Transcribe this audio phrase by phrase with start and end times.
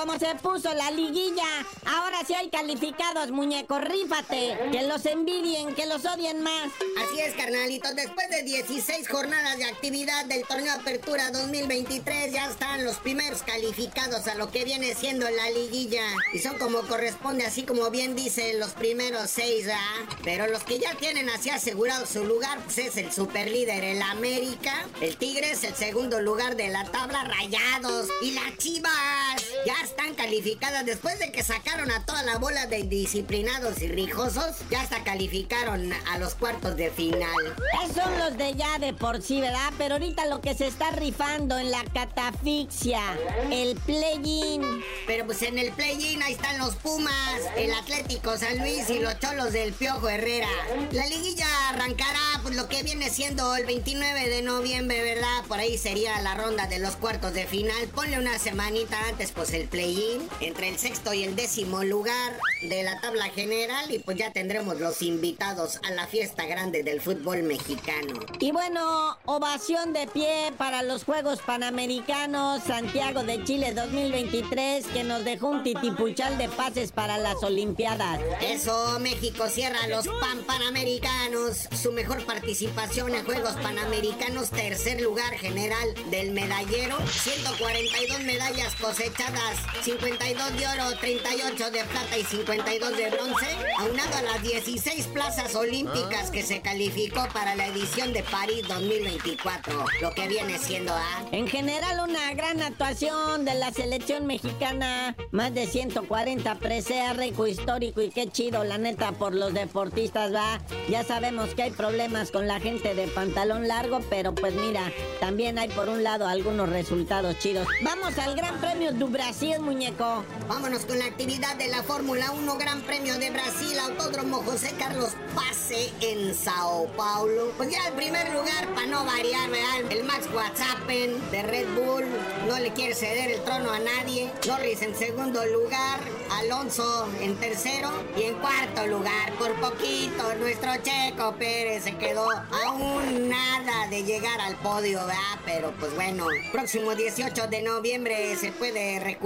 [0.00, 1.44] Cómo se puso la liguilla.
[1.84, 4.56] Ahora sí hay calificados, muñeco, rífate.
[4.72, 6.70] Que los envidien, que los odien más.
[7.04, 7.94] Así es, carnalitos.
[7.94, 14.26] Después de 16 jornadas de actividad del torneo Apertura 2023, ya están los primeros calificados
[14.26, 16.04] a lo que viene siendo la liguilla.
[16.32, 20.06] Y son como corresponde, así como bien dicen los primeros seis, ¿ah?
[20.24, 24.86] Pero los que ya tienen así asegurado su lugar, pues es el superlíder, el América.
[25.02, 28.08] El Tigres, el segundo lugar de la tabla, Rayados.
[28.22, 32.80] Y las Chivas ya están calificadas después de que sacaron a toda la bola de
[32.80, 34.56] indisciplinados y rijosos.
[34.70, 37.56] Ya hasta calificaron a los cuartos de final.
[37.84, 39.72] Esos son los de ya de por sí, ¿verdad?
[39.78, 43.02] Pero ahorita lo que se está rifando en la catafixia,
[43.50, 44.62] el play-in.
[45.06, 49.18] Pero pues en el play-in ahí están los Pumas, el Atlético San Luis y los
[49.18, 50.48] Cholos del Piojo Herrera.
[50.92, 55.44] La liguilla arrancará pues lo que viene siendo el 29 de noviembre, ¿verdad?
[55.48, 57.88] Por ahí sería la ronda de los cuartos de final.
[57.94, 62.82] Ponle una semanita antes pues el play-in entre el sexto y el décimo lugar de
[62.82, 67.42] la tabla general y pues ya tendremos los invitados a la fiesta grande del fútbol
[67.42, 68.20] mexicano.
[68.38, 75.24] Y bueno, ovación de pie para los Juegos Panamericanos Santiago de Chile 2023 que nos
[75.24, 78.20] dejó un titipuchal de pases para las Olimpiadas.
[78.40, 81.68] Eso, México cierra los Pan Panamericanos.
[81.80, 86.96] Su mejor participación en Juegos Panamericanos, tercer lugar general del medallero.
[87.06, 89.39] 142 medallas cosechadas,
[89.82, 93.46] 52 de oro, 38 de plata y 52 de bronce.
[93.78, 99.86] Aunado a las 16 plazas olímpicas que se calificó para la edición de París 2024.
[100.02, 101.24] Lo que viene siendo A.
[101.32, 105.16] En general, una gran actuación de la selección mexicana.
[105.30, 110.60] Más de 140 presea, rico histórico y qué chido, la neta, por los deportistas, va.
[110.88, 115.58] Ya sabemos que hay problemas con la gente de pantalón largo, pero pues mira, también
[115.58, 117.66] hay por un lado algunos resultados chidos.
[117.82, 118.92] Vamos al Gran Premio
[119.30, 120.24] du Brasil, muñeco.
[120.48, 125.10] Vámonos con la actividad de la Fórmula 1 Gran Premio de Brasil, Autódromo José Carlos
[125.34, 127.52] Pase en Sao Paulo.
[127.56, 129.92] Pues ya el primer lugar, para no variar, ¿verdad?
[129.92, 132.04] El Max Verstappen de Red Bull
[132.48, 134.32] no le quiere ceder el trono a nadie.
[134.48, 136.00] Norris en segundo lugar,
[136.32, 142.72] Alonso en tercero y en cuarto lugar, por poquito, nuestro Checo Pérez se quedó a
[142.72, 145.38] un nada de llegar al podio, ¿verdad?
[145.44, 149.19] Pero pues bueno, próximo 18 de noviembre se puede recuperar,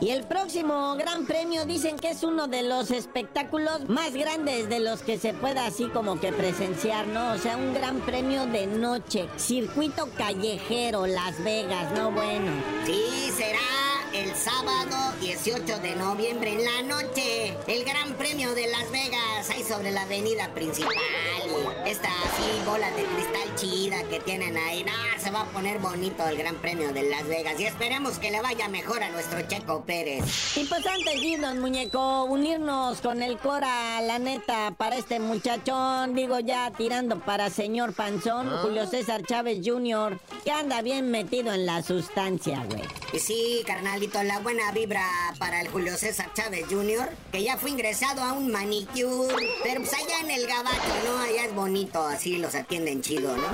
[0.00, 4.80] Y el próximo Gran Premio dicen que es uno de los espectáculos más grandes de
[4.80, 7.32] los que se pueda así como que presenciar, ¿no?
[7.32, 12.10] O sea, un Gran Premio de noche, circuito callejero, Las Vegas, ¿no?
[12.12, 12.52] Bueno.
[12.84, 13.58] Sí, será
[14.12, 17.56] el sábado 18 de noviembre en la noche.
[17.66, 20.94] El Gran Premio de Las Vegas, ahí sobre la avenida principal.
[22.68, 24.84] Bola de cristal chida que tienen ahí.
[24.84, 27.58] No, se va a poner bonito el Gran Premio de Las Vegas.
[27.58, 30.54] Y esperemos que le vaya mejor a nuestro Checo Pérez.
[30.54, 36.14] Y pues antes de irnos, muñeco, unirnos con el Cora, la neta, para este muchachón,
[36.14, 41.64] digo ya tirando para señor Panzón, Julio César Chávez Jr., que anda bien metido en
[41.64, 42.82] la sustancia, güey.
[43.12, 45.02] Y sí, carnalito, la buena vibra
[45.38, 49.34] para el Julio César Chávez Jr., que ya fue ingresado a un manicure.
[49.62, 51.18] Pero pues allá en el gabacho, ¿no?
[51.18, 53.48] Allá es bonito, así los atienden chido, ¿no?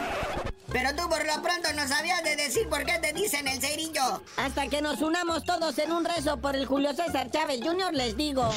[0.72, 4.22] Pero tú por lo pronto no sabías de decir por qué te dicen el cerillo.
[4.36, 8.16] Hasta que nos unamos todos en un rezo por el Julio César Chávez Jr., les
[8.16, 8.50] digo.